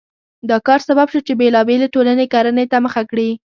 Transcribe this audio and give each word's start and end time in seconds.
دا 0.49 0.57
کار 0.67 0.79
سبب 0.87 1.07
شو 1.13 1.19
چې 1.27 1.33
بېلابېلې 1.39 1.87
ټولنې 1.95 2.25
کرنې 2.33 2.65
ته 2.71 2.77
مخه 2.85 3.01
کړي. 3.09 3.29